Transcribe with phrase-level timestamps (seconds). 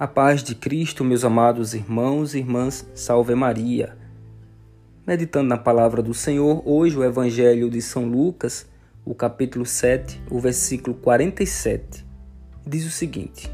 [0.00, 3.98] A paz de Cristo, meus amados irmãos e irmãs, salve Maria.
[5.04, 8.64] Meditando na palavra do Senhor, hoje o Evangelho de São Lucas,
[9.04, 12.06] o capítulo 7, o versículo 47,
[12.64, 13.50] diz o seguinte: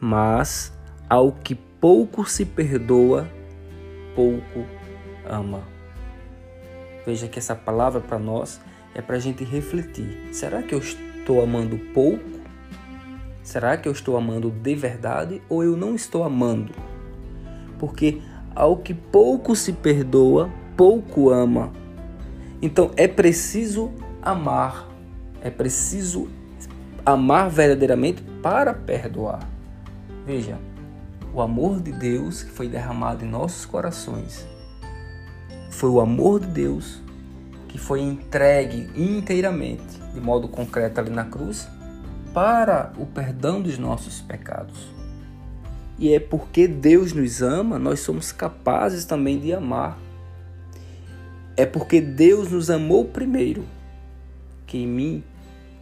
[0.00, 0.72] Mas
[1.10, 3.28] ao que pouco se perdoa,
[4.14, 4.64] pouco
[5.28, 5.62] ama.
[7.04, 8.58] Veja que essa palavra para nós
[8.94, 10.30] é para a gente refletir.
[10.32, 12.37] Será que eu estou amando pouco?
[13.48, 16.70] Será que eu estou amando de verdade ou eu não estou amando?
[17.78, 18.20] Porque
[18.54, 21.72] ao que pouco se perdoa, pouco ama.
[22.60, 23.90] Então é preciso
[24.20, 24.86] amar,
[25.40, 26.28] é preciso
[27.06, 29.48] amar verdadeiramente para perdoar.
[30.26, 30.58] Veja,
[31.32, 34.46] o amor de Deus que foi derramado em nossos corações
[35.70, 37.00] foi o amor de Deus
[37.66, 41.66] que foi entregue inteiramente, de modo concreto ali na cruz,
[42.32, 44.88] para o perdão dos nossos pecados.
[45.98, 49.98] E é porque Deus nos ama, nós somos capazes também de amar.
[51.56, 53.64] É porque Deus nos amou primeiro
[54.64, 55.24] que em mim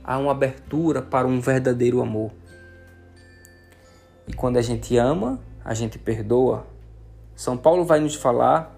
[0.02, 2.30] há uma abertura para um verdadeiro amor.
[4.26, 6.66] E quando a gente ama, a gente perdoa.
[7.34, 8.74] São Paulo vai nos falar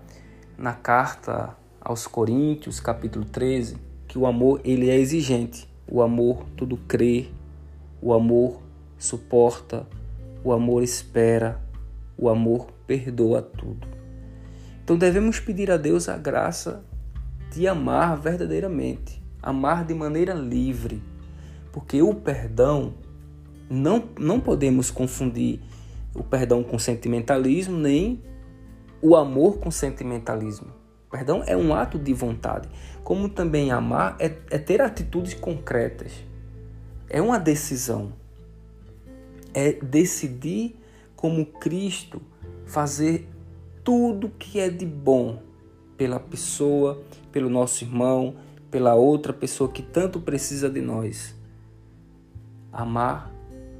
[0.56, 3.76] na carta aos Coríntios, capítulo 13,
[4.08, 5.68] que o amor ele é exigente.
[5.86, 7.28] O amor tudo crê,
[8.00, 8.60] o amor
[8.96, 9.86] suporta,
[10.42, 11.60] o amor espera,
[12.16, 13.86] o amor perdoa tudo.
[14.82, 16.84] Então devemos pedir a Deus a graça
[17.52, 21.02] de amar verdadeiramente, amar de maneira livre,
[21.72, 22.94] porque o perdão
[23.68, 25.60] não, não podemos confundir
[26.14, 28.22] o perdão com sentimentalismo, nem
[29.02, 30.68] o amor com sentimentalismo.
[31.10, 32.68] Perdão é um ato de vontade,
[33.02, 36.12] como também amar é, é ter atitudes concretas
[37.08, 38.12] é uma decisão.
[39.54, 40.76] É decidir
[41.16, 42.20] como Cristo
[42.66, 43.28] fazer
[43.82, 45.42] tudo que é de bom
[45.96, 47.02] pela pessoa,
[47.32, 48.36] pelo nosso irmão,
[48.70, 51.34] pela outra pessoa que tanto precisa de nós.
[52.72, 53.32] Amar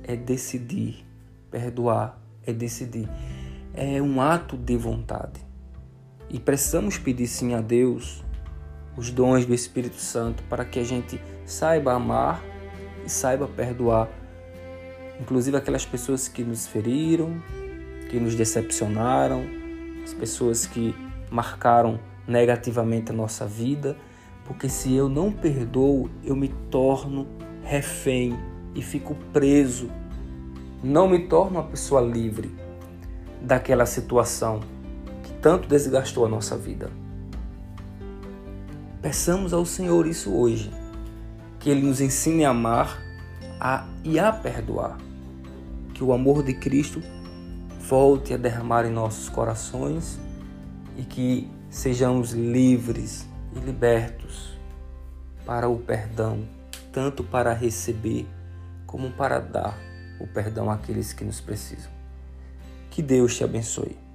[0.03, 1.07] é decidir,
[1.51, 3.09] perdoar é decidir.
[3.75, 5.47] É um ato de vontade.
[6.31, 8.25] E precisamos pedir sim a Deus
[8.97, 12.43] os dons do Espírito Santo para que a gente saiba amar
[13.09, 14.07] e saiba perdoar,
[15.19, 17.43] inclusive aquelas pessoas que nos feriram,
[18.11, 19.47] que nos decepcionaram,
[20.05, 20.95] as pessoas que
[21.31, 23.97] marcaram negativamente a nossa vida,
[24.45, 27.27] porque se eu não perdoo, eu me torno
[27.63, 28.39] refém
[28.75, 29.91] e fico preso.
[30.85, 32.55] Não me torno uma pessoa livre
[33.41, 34.61] daquela situação
[35.23, 36.91] que tanto desgastou a nossa vida.
[39.01, 40.71] Peçamos ao Senhor isso hoje
[41.69, 42.99] que Ele nos ensine a amar
[43.61, 44.97] a, e a perdoar.
[45.93, 47.03] Que o amor de Cristo
[47.81, 50.19] volte a derramar em nossos corações
[50.97, 54.59] e que sejamos livres e libertos
[55.45, 56.49] para o perdão,
[56.91, 58.27] tanto para receber
[58.87, 59.79] como para dar
[60.19, 61.91] o perdão àqueles que nos precisam.
[62.91, 64.08] Que Deus te abençoe.